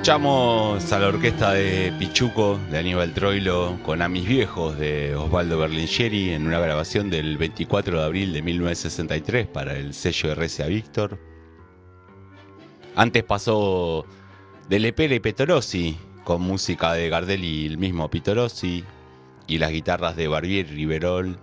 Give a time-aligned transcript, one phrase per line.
[0.00, 5.58] Escuchamos a la orquesta de Pichuco de Aníbal Troilo con A mis viejos de Osvaldo
[5.58, 11.18] Berlingeri en una grabación del 24 de abril de 1963 para el sello RCA Víctor.
[12.96, 14.06] Antes pasó
[14.70, 18.82] del EP de Petorossi con música de Gardel y el mismo Pitorossi
[19.48, 21.38] y las guitarras de Barbier y Riverol.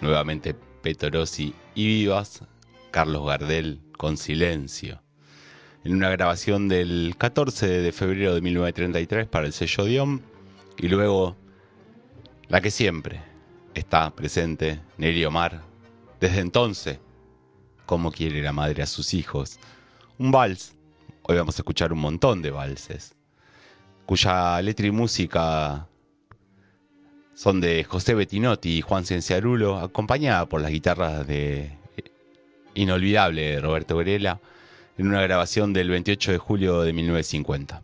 [0.00, 2.42] Nuevamente Petorossi y Vivas,
[2.90, 5.03] Carlos Gardel con Silencio
[5.84, 10.22] en una grabación del 14 de febrero de 1933 para el sello Dion
[10.78, 11.36] y luego
[12.48, 13.22] la que siempre
[13.74, 15.62] está presente, Neri Omar,
[16.20, 16.98] desde entonces,
[17.84, 19.58] como quiere la madre a sus hijos,
[20.18, 20.74] un vals,
[21.22, 23.14] hoy vamos a escuchar un montón de valses,
[24.06, 25.86] cuya letra y música
[27.34, 31.76] son de José Bettinotti y Juan Cienciarulo, acompañada por las guitarras de
[32.74, 34.40] inolvidable Roberto Varela,
[34.98, 37.82] en una grabación del 28 de julio de 1950.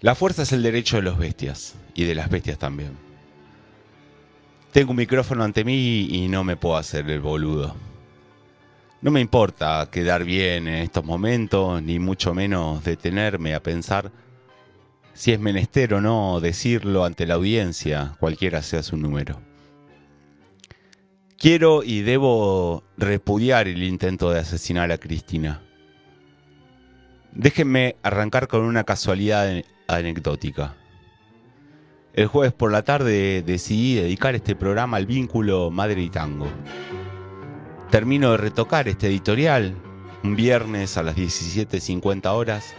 [0.00, 2.96] La fuerza es el derecho de los bestias y de las bestias también.
[4.72, 7.74] Tengo un micrófono ante mí y no me puedo hacer el boludo.
[9.00, 14.10] No me importa quedar bien en estos momentos, ni mucho menos detenerme a pensar
[15.14, 19.40] si es menester o no decirlo ante la audiencia, cualquiera sea su número.
[21.44, 25.60] Quiero y debo repudiar el intento de asesinar a Cristina.
[27.32, 30.74] Déjenme arrancar con una casualidad anecdótica.
[32.14, 36.48] El jueves por la tarde decidí dedicar este programa al vínculo madre y tango.
[37.90, 39.76] Termino de retocar este editorial
[40.22, 42.74] un viernes a las 17.50 horas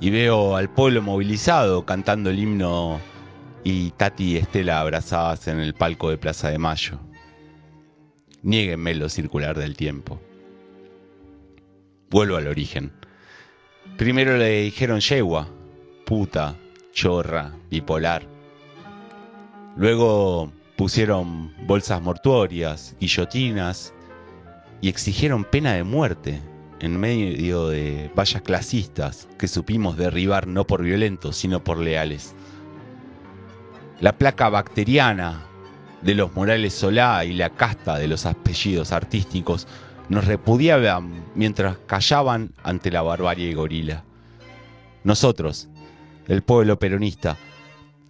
[0.00, 3.00] y veo al pueblo movilizado cantando el himno
[3.62, 6.98] y Tati y Estela abrazadas en el palco de Plaza de Mayo.
[8.44, 10.20] Niéguenme lo circular del tiempo.
[12.10, 12.92] Vuelvo al origen.
[13.96, 15.48] Primero le dijeron yegua,
[16.04, 16.54] puta,
[16.92, 18.28] chorra, bipolar.
[19.78, 23.94] Luego pusieron bolsas mortuorias, guillotinas
[24.82, 26.42] y exigieron pena de muerte
[26.80, 32.34] en medio de vallas clasistas que supimos derribar no por violentos, sino por leales.
[34.00, 35.46] La placa bacteriana
[36.04, 39.66] de los Morales Solá y la casta de los apellidos artísticos
[40.10, 44.04] nos repudiaban mientras callaban ante la barbarie gorila.
[45.02, 45.68] Nosotros,
[46.28, 47.38] el pueblo peronista,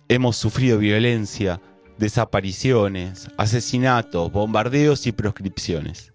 [0.08, 1.60] hemos sufrido violencia,
[1.96, 6.12] desapariciones, asesinatos, bombardeos y proscripciones.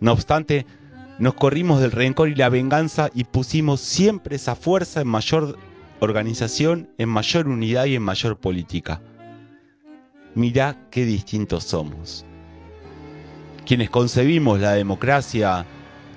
[0.00, 0.64] No obstante,
[1.18, 5.58] nos corrimos del rencor y la venganza y pusimos siempre esa fuerza en mayor
[6.00, 9.02] organización, en mayor unidad y en mayor política
[10.34, 12.24] mirá qué distintos somos.
[13.66, 15.66] Quienes concebimos la democracia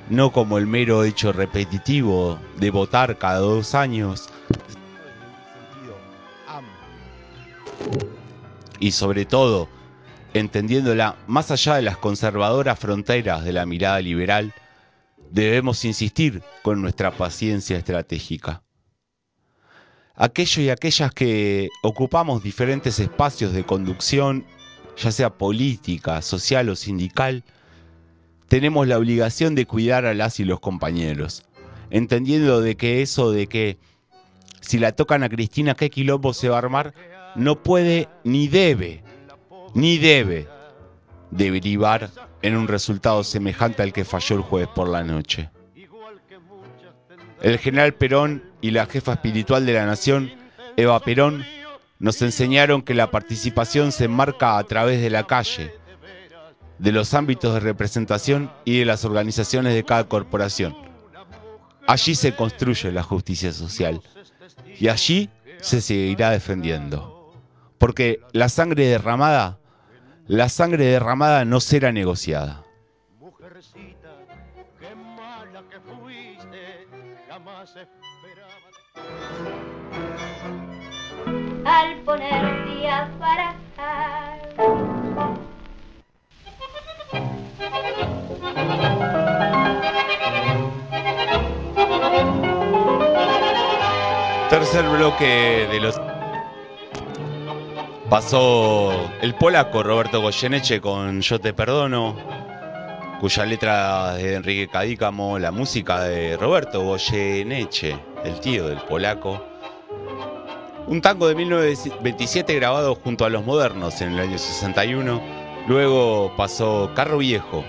[0.09, 4.29] no como el mero hecho repetitivo de votar cada dos años,
[8.79, 9.67] y sobre todo
[10.33, 14.53] entendiéndola más allá de las conservadoras fronteras de la mirada liberal,
[15.31, 18.64] debemos insistir con nuestra paciencia estratégica
[20.15, 24.45] aquellos y aquellas que ocupamos diferentes espacios de conducción,
[24.97, 27.44] ya sea política, social o sindical,
[28.47, 31.44] tenemos la obligación de cuidar a las y los compañeros,
[31.89, 33.77] entendiendo de que eso de que
[34.62, 36.94] si la tocan a Cristina, qué quilombo se va a armar,
[37.35, 39.03] no puede ni debe,
[39.73, 40.47] ni debe
[41.31, 42.09] derivar
[42.41, 45.50] en un resultado semejante al que falló el jueves por la noche.
[47.41, 50.31] El general Perón y la jefa espiritual de la nación,
[50.75, 51.45] Eva Perón,
[52.00, 55.71] nos enseñaron que la participación se enmarca a través de la calle,
[56.79, 60.75] de los ámbitos de representación y de las organizaciones de cada corporación.
[61.88, 64.01] Allí se construye la justicia social
[64.79, 65.29] y allí
[65.62, 67.35] se seguirá defendiendo.
[67.77, 69.59] Porque la sangre derramada,
[70.25, 72.64] la sangre derramada no será negociada.
[81.86, 83.56] Al poner días para
[94.50, 96.02] Tercer bloque de los.
[98.10, 98.92] Pasó
[99.22, 102.16] el polaco Roberto Goyeneche con Yo te perdono,
[103.20, 109.55] cuya letra de Enrique Cadícamo, la música de Roberto Goyeneche, el tío del polaco.
[110.88, 115.20] Un tango de 1927 grabado junto a los modernos en el año 61.
[115.68, 117.66] Luego pasó Carro Viejo,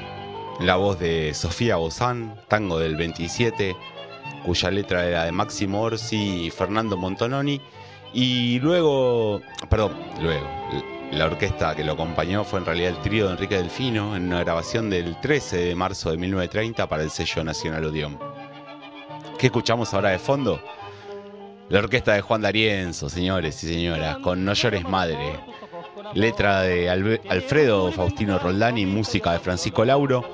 [0.60, 3.74] la voz de Sofía Bozán, tango del 27
[4.44, 7.58] cuya letra era de Máximo Orsi y Fernando Montononi.
[8.12, 9.40] Y luego,
[9.70, 10.46] perdón, luego,
[11.10, 14.40] la orquesta que lo acompañó fue en realidad el trío de Enrique Delfino en una
[14.40, 18.18] grabación del 13 de marzo de 1930 para el sello Nacional Odeón.
[19.38, 20.60] ¿Qué escuchamos ahora de fondo?
[21.68, 25.40] La orquesta de Juan D'Arienzo, señores y señoras, con No llores madre.
[26.14, 30.24] Letra de Alfredo Faustino Roldani, música de Francisco Lauro.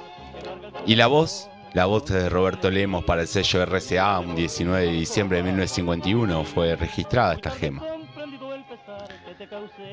[0.87, 4.93] Y la voz la voz de Roberto Lemos para el sello RCA un 19 de
[4.93, 7.83] diciembre de 1951 fue registrada esta gema.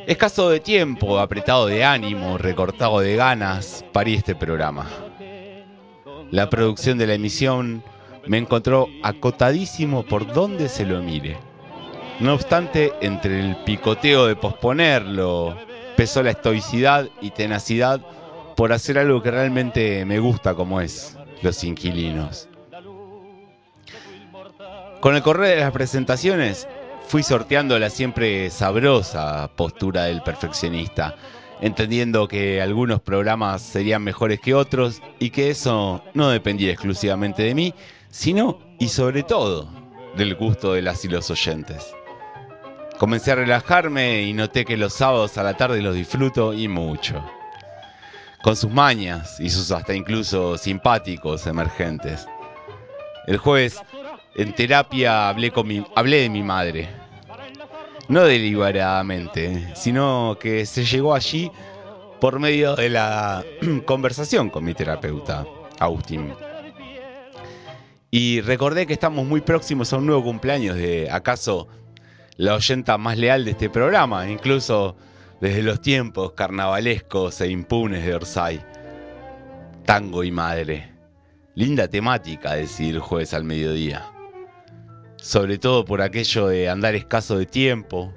[0.06, 4.90] Escaso de tiempo, apretado de ánimo, recortado de ganas, parí este programa.
[6.32, 7.82] La producción de la emisión
[8.30, 11.36] me encontró acotadísimo por donde se lo mire.
[12.20, 15.58] No obstante, entre el picoteo de posponerlo,
[15.98, 18.00] pesó la estoicidad y tenacidad
[18.56, 22.48] por hacer algo que realmente me gusta como es, los inquilinos.
[25.00, 26.68] Con el correo de las presentaciones
[27.08, 31.16] fui sorteando la siempre sabrosa postura del perfeccionista,
[31.62, 37.56] entendiendo que algunos programas serían mejores que otros y que eso no dependía exclusivamente de
[37.56, 37.74] mí,
[38.10, 39.70] sino y sobre todo
[40.16, 41.94] del gusto de las y los oyentes.
[42.98, 47.24] Comencé a relajarme y noté que los sábados a la tarde los disfruto y mucho
[48.42, 52.28] con sus mañas y sus hasta incluso simpáticos emergentes.
[53.28, 53.82] El jueves,
[54.36, 56.90] en terapia, hablé, con mi, hablé de mi madre.
[58.08, 61.52] No deliberadamente, sino que se llegó allí
[62.20, 63.44] por medio de la
[63.86, 65.46] conversación con mi terapeuta,
[65.80, 66.34] Agustín.
[68.12, 71.68] Y recordé que estamos muy próximos a un nuevo cumpleaños de, acaso,
[72.38, 74.96] la oyenta más leal de este programa, incluso
[75.42, 78.62] desde los tiempos carnavalescos e impunes de Orsay.
[79.86, 80.92] Tango y madre.
[81.54, 84.12] Linda temática decir jueves al mediodía.
[85.18, 88.12] Sobre todo por aquello de andar escaso de tiempo,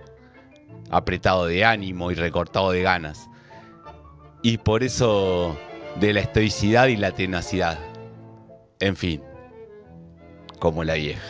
[0.91, 3.29] apretado de ánimo y recortado de ganas.
[4.43, 5.57] Y por eso
[5.97, 7.79] de la estoicidad y la tenacidad.
[8.81, 9.23] En fin,
[10.63, 11.21] como la vieja.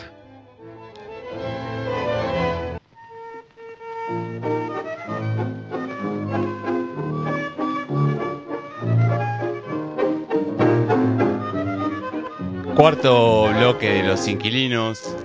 [12.75, 15.15] Cuarto bloque de los inquilinos,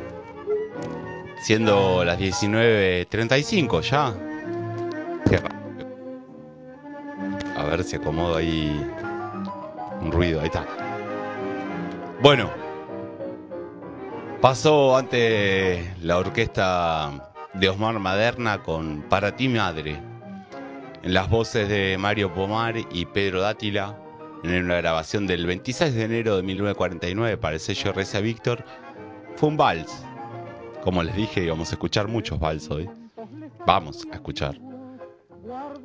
[1.43, 4.15] siendo las 19.35 ya.
[7.59, 8.91] A ver si acomodo ahí
[10.01, 10.65] un ruido, ahí está.
[12.23, 12.68] Bueno,
[14.41, 20.01] pasó ante la orquesta de Osmar Maderna con Para ti madre,
[21.03, 23.97] en las voces de Mario Pomar y Pedro Dátila
[24.45, 28.65] en una grabación del 26 de enero de 1949 para el sello Reza Víctor,
[29.37, 30.05] fue un vals.
[30.85, 32.89] Como les dije, íbamos a escuchar muchos vals hoy.
[33.67, 34.57] Vamos a escuchar.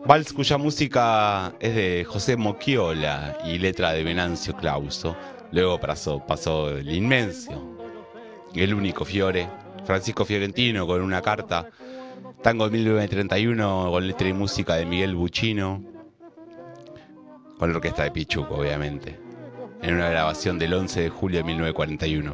[0.06, 5.16] Vals cuya música es de José Moquiola y letra de Venancio Clauso.
[5.52, 7.73] Luego pasó, pasó el inmenso,
[8.62, 9.50] el único Fiore,
[9.86, 11.70] Francisco Fiorentino con una carta.
[12.42, 15.82] Tango de 1931 con letra y música de Miguel Buchino
[17.58, 19.18] con la orquesta de Pichuco, obviamente,
[19.82, 22.34] en una grabación del 11 de julio de 1941.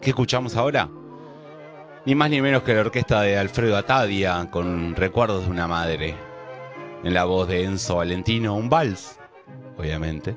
[0.00, 0.88] ¿Qué escuchamos ahora?
[2.06, 6.14] Ni más ni menos que la orquesta de Alfredo Atadia con Recuerdos de una madre.
[7.02, 9.18] En la voz de Enzo Valentino, un vals,
[9.76, 10.36] obviamente.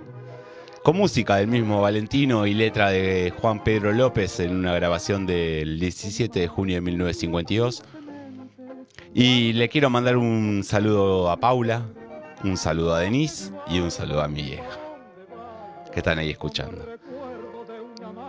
[0.84, 5.80] Con música del mismo Valentino y letra de Juan Pedro López en una grabación del
[5.80, 7.84] 17 de junio de 1952.
[9.14, 11.86] Y le quiero mandar un saludo a Paula,
[12.44, 14.80] un saludo a Denise y un saludo a mi vieja,
[15.94, 16.84] que están ahí escuchando.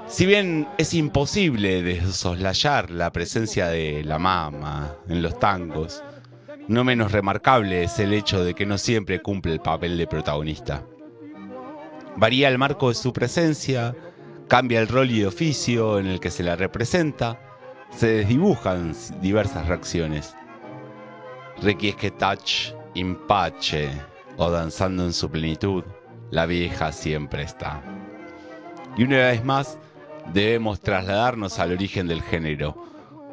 [0.06, 6.04] Si bien es imposible desoslayar la presencia de la mama en los tangos,
[6.68, 10.84] no menos remarcable es el hecho de que no siempre cumple el papel de protagonista.
[12.16, 13.94] Varía el marco de su presencia,
[14.48, 17.40] cambia el rol y oficio en el que se la representa,
[17.90, 20.34] se desdibujan diversas reacciones.
[22.18, 23.90] Touch, Impache
[24.36, 25.84] o Danzando en su plenitud,
[26.30, 27.82] la vieja siempre está.
[28.96, 29.78] Y una vez más,
[30.32, 32.76] debemos trasladarnos al origen del género,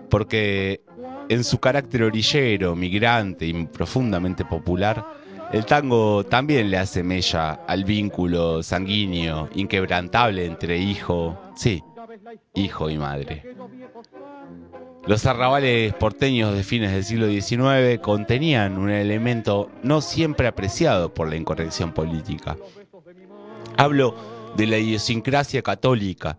[0.09, 0.81] porque
[1.29, 5.05] en su carácter orillero, migrante y profundamente popular,
[5.51, 11.83] el tango también le hace mella al vínculo sanguíneo, inquebrantable entre hijo, sí,
[12.53, 13.55] hijo y madre.
[15.07, 21.29] Los arrabales porteños de fines del siglo XIX contenían un elemento no siempre apreciado por
[21.29, 22.57] la incorrección política.
[23.77, 24.15] Hablo
[24.55, 26.37] de la idiosincrasia católica,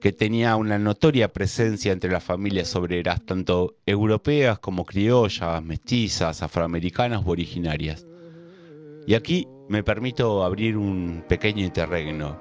[0.00, 7.22] que tenía una notoria presencia entre las familias obreras, tanto europeas como criollas, mestizas, afroamericanas
[7.24, 8.06] u originarias.
[9.06, 12.38] Y aquí me permito abrir un pequeño interregno,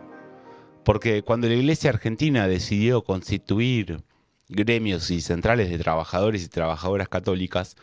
[0.84, 4.04] porque cuando la Iglesia Argentina decidió constituir
[4.50, 7.76] gremios y centrales de trabajadores y trabajadoras católicas,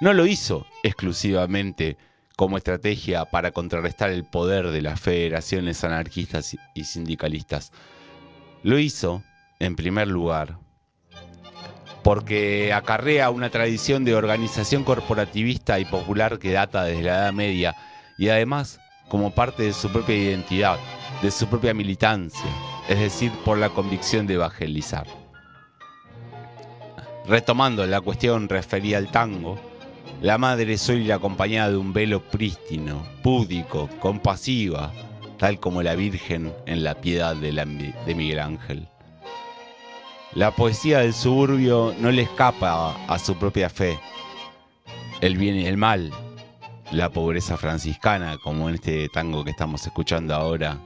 [0.00, 1.96] no lo hizo exclusivamente
[2.36, 7.70] como estrategia para contrarrestar el poder de las federaciones anarquistas y sindicalistas,
[8.62, 9.22] lo hizo,
[9.58, 10.58] en primer lugar,
[12.02, 17.76] porque acarrea una tradición de organización corporativista y popular que data desde la Edad Media
[18.20, 20.78] y además como parte de su propia identidad,
[21.22, 22.44] de su propia militancia,
[22.86, 25.06] es decir, por la convicción de evangelizar.
[27.26, 29.58] Retomando la cuestión referida al tango,
[30.20, 34.92] la madre suele acompañada de un velo prístino, púdico, compasiva,
[35.38, 38.86] tal como la Virgen en la piedad de, Miguel Ángel.
[40.34, 43.98] La poesía del suburbio no le escapa a su propia fe.
[45.22, 46.12] El bien y el mal,
[46.92, 50.78] la pobreza franciscana, como en este tango que estamos escuchando ahora,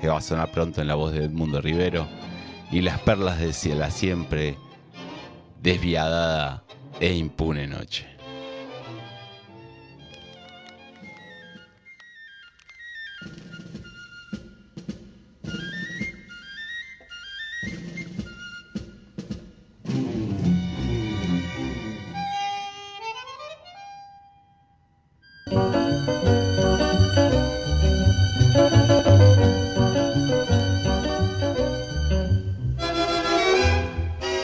[0.00, 2.06] que va a sonar pronto en la voz de Edmundo Rivero,
[2.70, 4.56] y las perlas de la siempre
[5.60, 6.62] desviada
[7.00, 8.17] e impune noche.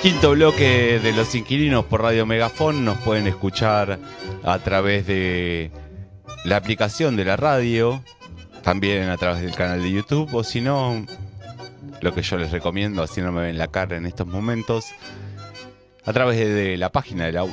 [0.05, 2.85] Quinto bloque de Los Inquilinos por Radio Megafón.
[2.85, 3.99] Nos pueden escuchar
[4.43, 5.71] a través de
[6.45, 8.05] la aplicación de la radio,
[8.63, 11.07] también a través del canal de YouTube, o si no,
[12.03, 14.89] lo que yo les recomiendo, así no me ven la cara en estos momentos,
[16.05, 17.47] a través de, la página de la,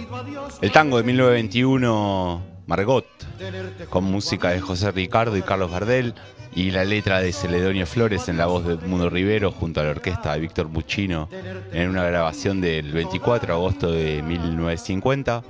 [0.63, 3.05] el tango de 1921 Margot,
[3.91, 6.15] con música de José Ricardo y Carlos Gardel
[6.55, 9.91] y la letra de Celedonio Flores en la voz de Edmundo Rivero junto a la
[9.91, 11.29] orquesta de Víctor Buccino
[11.73, 15.43] en una grabación del 24 de agosto de 1950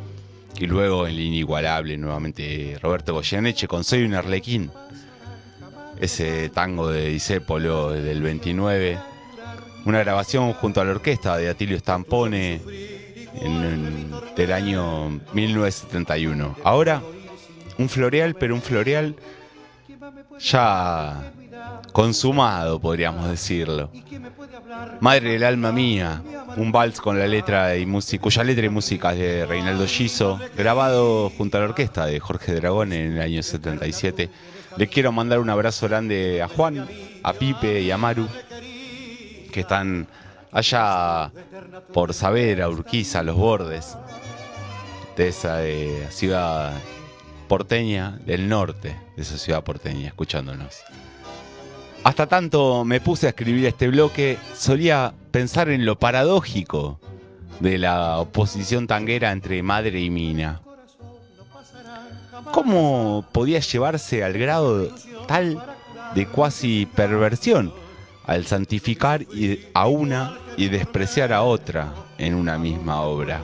[0.58, 4.72] y luego el inigualable nuevamente Roberto Goyeneche con Soy un arlequín
[6.00, 8.98] ese tango de Disépolo del 29
[9.84, 12.97] una grabación junto a la orquesta de Atilio Stampone
[13.40, 16.56] en, del año 1971.
[16.64, 17.02] Ahora,
[17.78, 19.16] un floreal, pero un floreal
[20.38, 21.32] ya
[21.92, 23.90] consumado, podríamos decirlo.
[25.00, 26.22] Madre del alma mía,
[26.56, 30.38] un vals con la letra y música, cuya letra y música es de Reinaldo Giso,
[30.56, 34.30] grabado junto a la orquesta de Jorge Dragón en el año 77.
[34.76, 36.86] Le quiero mandar un abrazo grande a Juan,
[37.22, 38.28] a Pipe y a Maru,
[39.52, 40.06] que están
[40.52, 41.30] allá
[41.92, 43.96] por saber a Urquiza, los bordes
[45.16, 46.72] de esa eh, ciudad
[47.48, 50.82] porteña del norte, de esa ciudad porteña, escuchándonos.
[52.04, 57.00] Hasta tanto me puse a escribir este bloque, solía pensar en lo paradójico
[57.60, 60.60] de la oposición tanguera entre madre y mina.
[62.52, 64.94] ¿Cómo podía llevarse al grado
[65.26, 65.60] tal
[66.14, 67.72] de cuasi perversión
[68.28, 69.26] al santificar
[69.74, 73.42] a una y despreciar a otra en una misma obra?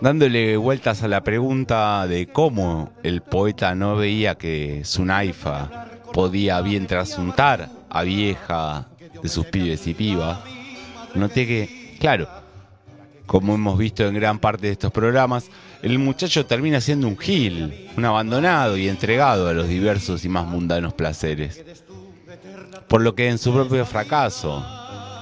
[0.00, 6.60] Dándole vueltas a la pregunta de cómo el poeta no veía que su naifa podía
[6.60, 8.86] bien trasuntar a vieja
[9.22, 10.38] de sus pibes y pibas,
[11.14, 12.28] noté que, claro,
[13.26, 15.50] como hemos visto en gran parte de estos programas,
[15.82, 20.46] el muchacho termina siendo un gil, un abandonado y entregado a los diversos y más
[20.46, 21.62] mundanos placeres.
[22.90, 24.66] Por lo que en su propio fracaso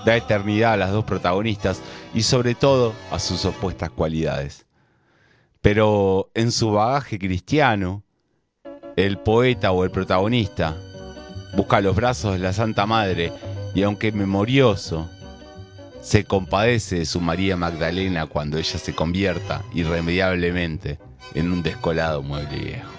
[0.06, 1.82] da eternidad a las dos protagonistas
[2.14, 4.64] y sobre todo a sus opuestas cualidades.
[5.60, 8.02] Pero en su bagaje cristiano,
[8.96, 10.78] el poeta o el protagonista
[11.54, 13.34] busca los brazos de la Santa Madre
[13.74, 15.06] y aunque memorioso,
[16.00, 20.98] se compadece de su María Magdalena cuando ella se convierta irremediablemente
[21.34, 22.90] en un descolado mueble viejo.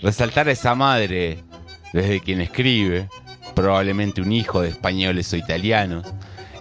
[0.00, 1.44] Resaltar a esa madre
[1.92, 3.08] desde quien escribe,
[3.54, 6.12] probablemente un hijo de españoles o italianos,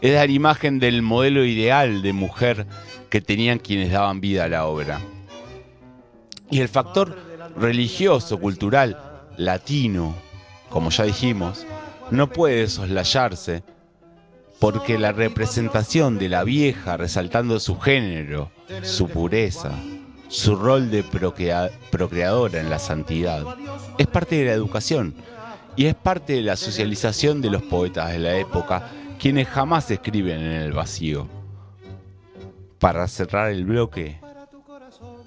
[0.02, 2.66] es dar imagen del modelo ideal de mujer
[3.10, 5.00] que tenían quienes daban vida a la obra.
[6.50, 7.18] Y el factor
[7.56, 8.98] religioso, cultural,
[9.38, 10.16] latino,
[10.70, 11.66] como ya dijimos,
[12.10, 13.64] no puede soslayarse
[14.60, 18.52] porque la representación de la vieja resaltando su género,
[18.84, 19.72] su pureza,
[20.32, 23.46] su rol de procreadora en la santidad,
[23.98, 25.14] es parte de la educación
[25.76, 30.40] y es parte de la socialización de los poetas de la época, quienes jamás escriben
[30.40, 31.28] en el vacío.
[32.80, 34.22] Para cerrar el bloque,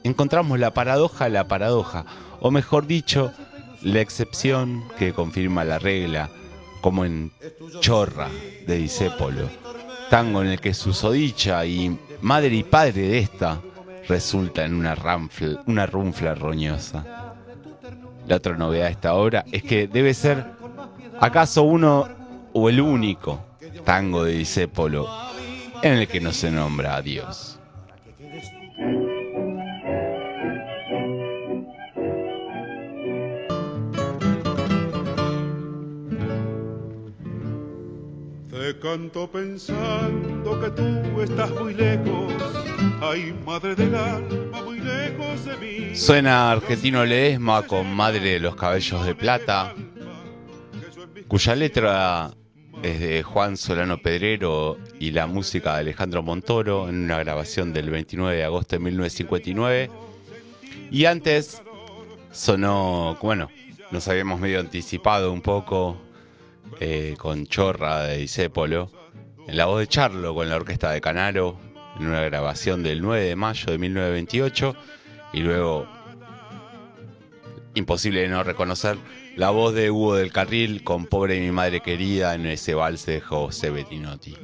[0.05, 2.07] encontramos la paradoja de la paradoja,
[2.41, 3.31] o mejor dicho,
[3.83, 6.31] la excepción que confirma la regla,
[6.81, 7.31] como en
[7.81, 8.31] Chorra
[8.67, 9.51] de Disépolo,
[10.09, 13.61] tango en el que su sodicha y madre y padre de esta
[14.09, 14.97] resulta en una,
[15.67, 17.35] una runfla roñosa.
[18.27, 20.45] La otra novedad de esta obra es que debe ser
[21.21, 22.09] acaso uno
[22.53, 23.45] o el único
[23.85, 25.09] tango de Disépolo
[25.83, 27.55] en el que no se nombra a Dios.
[38.85, 42.64] canto pensando que tú estás muy lejos.
[45.95, 49.75] Suena Argentino Ledesma con Madre de los Cabellos de Plata,
[51.29, 52.31] cuya letra
[52.83, 57.91] es de Juan Solano Pedrero y la música de Alejandro Montoro en una grabación del
[57.91, 59.91] 29 de agosto de 1959.
[60.91, 61.63] Y antes
[62.33, 63.49] sonó, bueno,
[63.91, 65.97] nos habíamos medio anticipado un poco
[66.81, 68.91] eh, con Chorra de Disépolo,
[69.47, 71.59] en la voz de Charlo con la orquesta de Canaro,
[71.99, 74.75] en una grabación del 9 de mayo de 1928,
[75.33, 75.87] y luego,
[77.75, 78.97] imposible de no reconocer,
[79.37, 83.21] la voz de Hugo del Carril con Pobre mi madre querida en ese vals de
[83.21, 84.37] José Bettinotti.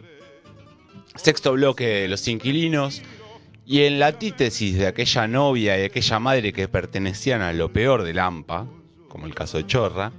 [1.14, 3.02] Sexto bloque de Los Inquilinos,
[3.66, 8.02] y en la antítesis de aquella novia y aquella madre que pertenecían a lo peor
[8.02, 8.66] de Lampa,
[9.08, 10.12] como el caso de Chorra,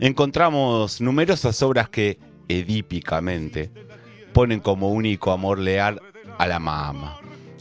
[0.00, 3.70] encontramos numerosas obras que, edípicamente,
[4.34, 6.00] ponen como único amor leal
[6.38, 7.20] a la mamá,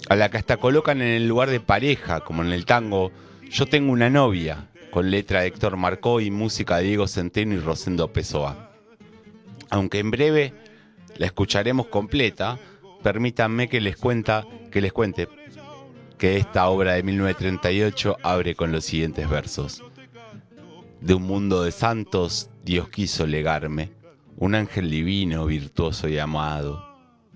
[0.10, 3.12] a la que hasta colocan en el lugar de pareja, como en el tango
[3.50, 7.60] Yo tengo una novia, con letra de Héctor Marcó y música de Diego Centeno y
[7.60, 8.72] Rosendo Pessoa.
[9.70, 10.54] Aunque en breve
[11.18, 12.60] la escucharemos completa,
[13.02, 15.28] permítanme que les, cuenta, que les cuente
[16.18, 19.84] que esta obra de 1938 abre con los siguientes versos.
[21.02, 23.92] De un mundo de santos Dios quiso legarme,
[24.38, 26.93] un ángel divino, virtuoso y amado,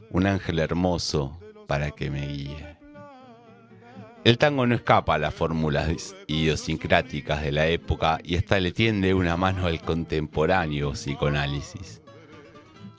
[0.09, 2.77] un ángel hermoso para que me guíe.
[4.23, 9.13] El tango no escapa a las fórmulas idiosincráticas de la época y hasta le tiende
[9.13, 12.01] una mano al contemporáneo psicoanálisis.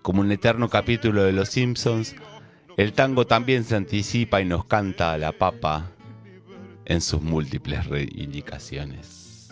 [0.03, 2.17] Como un eterno capítulo de Los Simpsons,
[2.79, 5.91] el tango también se anticipa y nos canta a la papa
[6.87, 9.51] en sus múltiples reivindicaciones.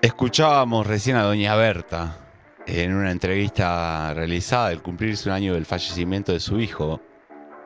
[0.00, 2.31] Escuchábamos recién a Doña Berta
[2.66, 7.00] en una entrevista realizada al cumplirse un año del fallecimiento de su hijo,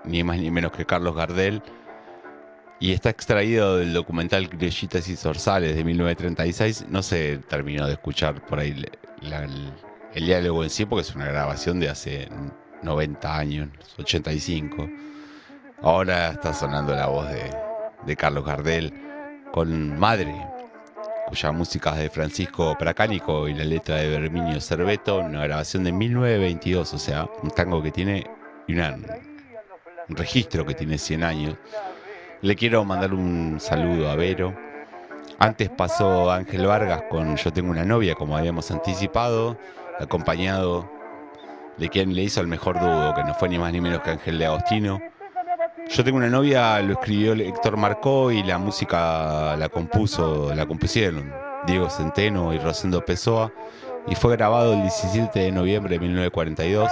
[0.04, 1.62] ni más ni menos que Carlos Gardel,
[2.78, 6.86] y está extraído del documental Criollitas y Zorzales de 1936.
[6.88, 8.84] No se terminó de escuchar por ahí
[10.14, 12.28] el, diálogo en sí, porque es una grabación de hace
[12.82, 14.88] 90 años, 85.
[15.82, 17.50] Ahora está sonando la voz de,
[18.04, 18.92] de Carlos Gardel
[19.52, 20.34] con Madre,
[21.26, 25.92] cuya música es de Francisco Pracánico y la letra de Berminio Cerveto, una grabación de
[25.92, 28.26] 1922, o sea, un tango que tiene
[28.68, 28.96] una
[30.08, 31.56] un registro que tiene 100 años.
[32.42, 34.54] Le quiero mandar un saludo a Vero.
[35.38, 39.58] Antes pasó Ángel Vargas con Yo tengo una novia, como habíamos anticipado,
[39.98, 40.88] acompañado
[41.76, 44.10] de quien le hizo el mejor dúo, que no fue ni más ni menos que
[44.10, 45.00] Ángel de Agostino.
[45.88, 51.32] Yo tengo una novia, lo escribió Héctor Marcó y la música la compuso, la compusieron
[51.66, 53.52] Diego Centeno y Rosendo Pessoa
[54.08, 56.90] y fue grabado el 17 de noviembre de 1942.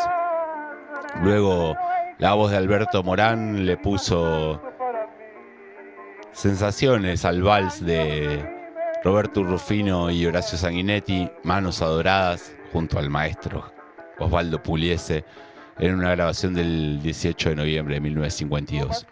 [1.23, 1.77] Luego
[2.19, 4.63] la voz de Alberto Morán le puso
[6.33, 8.49] sensaciones al vals de
[9.03, 13.73] Roberto Rufino y Horacio Sanguinetti, Manos Adoradas, junto al maestro
[14.19, 15.25] Osvaldo Puliese,
[15.79, 19.07] en una grabación del 18 de noviembre de 1952.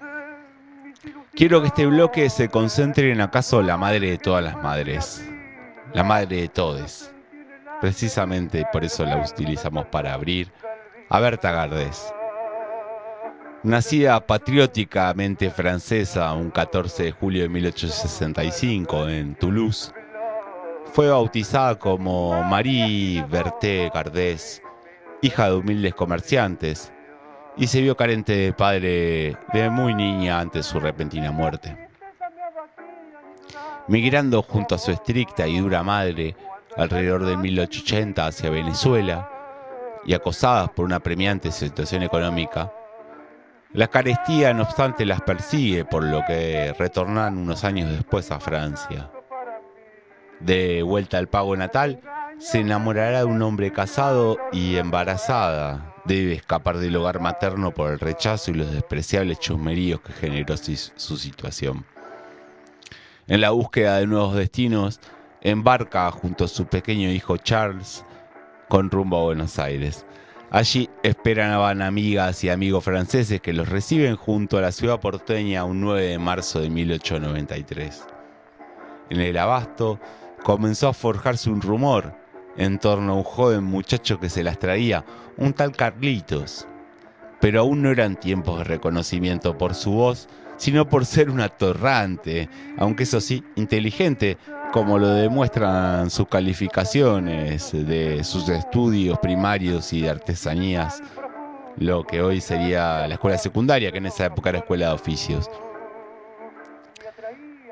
[1.35, 5.27] Quiero que este bloque se concentre en acaso la madre de todas las madres,
[5.95, 7.13] la madre de todes.
[7.81, 10.53] Precisamente por eso la utilizamos para abrir
[11.09, 12.13] a Berta Gardés.
[13.65, 19.93] Nacida patrióticamente francesa un 14 de julio de 1865 en Toulouse,
[20.93, 24.61] fue bautizada como Marie Berthe Gardés,
[25.23, 26.93] hija de humildes comerciantes,
[27.57, 31.89] y se vio carente de padre de muy niña ante su repentina muerte.
[33.89, 36.37] Migrando junto a su estricta y dura madre
[36.77, 39.29] alrededor de 1880 hacia Venezuela
[40.05, 42.73] y acosadas por una premiante situación económica,
[43.73, 49.11] la carestía, no obstante, las persigue, por lo que retornan unos años después a Francia.
[50.41, 52.01] De vuelta al pago natal,
[52.43, 55.95] se enamorará de un hombre casado y embarazada.
[56.07, 61.17] Debe escapar del hogar materno por el rechazo y los despreciables chusmeríos que generó su
[61.17, 61.85] situación.
[63.29, 64.99] En la búsqueda de nuevos destinos,
[65.41, 68.05] embarca junto a su pequeño hijo Charles
[68.69, 70.05] con rumbo a Buenos Aires.
[70.51, 75.81] Allí esperan amigas y amigos franceses que los reciben junto a la ciudad porteña un
[75.81, 78.05] 9 de marzo de 1893.
[79.11, 80.01] En el abasto
[80.43, 82.21] comenzó a forjarse un rumor
[82.57, 85.05] en torno a un joven muchacho que se las traía,
[85.37, 86.67] un tal Carlitos.
[87.41, 92.49] Pero aún no eran tiempos de reconocimiento por su voz, sino por ser un atorrante,
[92.79, 94.39] aunque eso sí, inteligente,
[94.73, 101.03] como lo demuestran sus calificaciones de sus estudios primarios y de artesanías,
[101.77, 105.51] lo que hoy sería la escuela secundaria, que en esa época era escuela de oficios.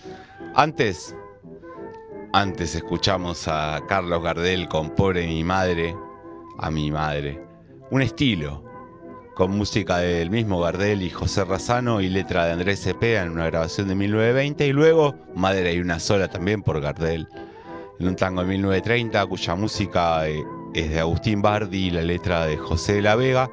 [0.55, 1.15] Antes,
[2.33, 5.97] antes escuchamos a Carlos Gardel con Pobre mi madre,
[6.59, 7.43] a mi madre.
[7.91, 8.65] Un estilo,
[9.35, 13.47] con música del mismo Gardel y José Razano y letra de Andrés Cepeda en una
[13.47, 17.27] grabación de 1920 y luego Madre y una sola también por Gardel.
[17.99, 22.47] En un tango de 1930 cuya música eh, es de Agustín Bardi y la letra
[22.47, 23.51] de José de la Vega.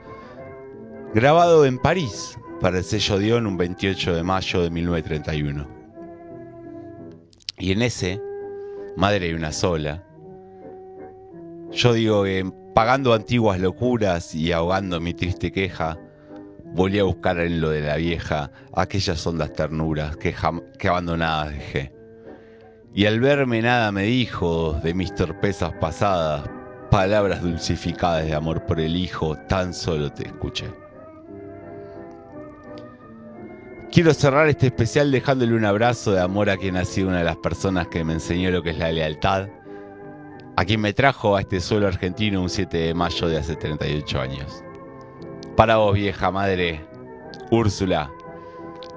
[1.14, 5.78] Grabado en París para el sello Dion un 28 de mayo de 1931
[7.60, 8.22] y en ese
[8.98, 10.04] Madre y una sola
[11.72, 15.98] yo digo que pagando antiguas locuras y ahogando mi triste queja,
[16.74, 20.34] volví a buscar en lo de la vieja aquellas hondas ternuras que,
[20.80, 21.94] que abandonadas dejé.
[22.94, 26.50] Y al verme nada me dijo de mis torpezas pasadas,
[26.90, 30.66] palabras dulcificadas de amor por el hijo, tan solo te escuché.
[33.98, 37.24] Quiero cerrar este especial dejándole un abrazo de amor a quien ha sido una de
[37.24, 39.50] las personas que me enseñó lo que es la lealtad,
[40.56, 44.22] a quien me trajo a este suelo argentino un 7 de mayo de hace 38
[44.22, 44.64] años.
[45.56, 46.86] Para vos, vieja madre,
[47.50, 48.12] Úrsula,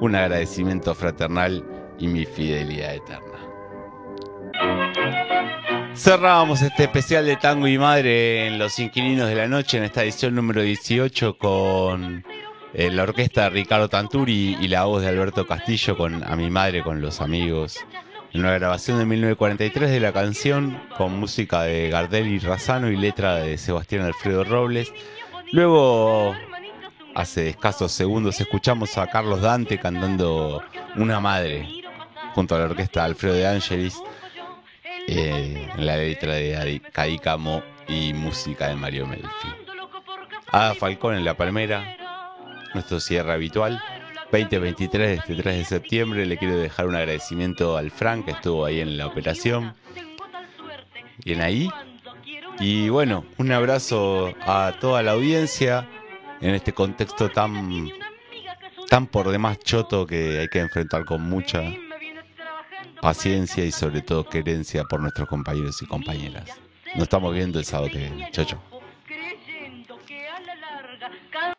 [0.01, 1.65] un agradecimiento fraternal
[1.99, 3.39] y mi fidelidad eterna.
[5.95, 10.03] Cerramos este especial de Tango y Madre en Los Inquilinos de la Noche, en esta
[10.03, 12.23] edición número 18, con
[12.75, 16.51] eh, la orquesta de Ricardo Tanturi y la voz de Alberto Castillo con A mi
[16.51, 17.79] madre con los amigos.
[18.33, 22.97] En una grabación de 1943 de la canción, con música de Gardel y Razano y
[22.97, 24.93] letra de Sebastián Alfredo Robles.
[25.53, 26.35] Luego,
[27.15, 30.63] hace escasos segundos, escuchamos a Carlos Dante cantando
[30.95, 31.67] Una Madre,
[32.35, 34.01] junto a la orquesta de Alfredo de Angelis
[35.13, 39.49] eh, la letra de Caicamo y música de Mario Melfi.
[40.53, 41.97] Ada Falcón en La Palmera,
[42.75, 43.83] nuestro cierre habitual.
[44.33, 48.81] 2023, este 3 de septiembre, le quiero dejar un agradecimiento al Frank que estuvo ahí
[48.81, 49.75] en la operación.
[51.25, 51.69] Bien ahí.
[52.61, 55.89] Y bueno, un abrazo a toda la audiencia
[56.41, 57.89] en este contexto tan,
[58.89, 61.63] tan por demás choto que hay que enfrentar con mucha
[63.01, 66.51] paciencia y sobre todo querencia por nuestros compañeros y compañeras.
[66.95, 68.29] Nos estamos viendo el sábado que viene.
[68.33, 68.70] Chau.